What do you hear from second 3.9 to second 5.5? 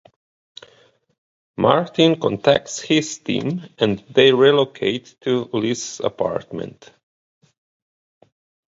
they relocate to